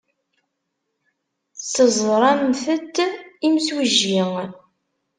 Teẓramt-d 1.73 2.95
imsujji. 3.47 4.21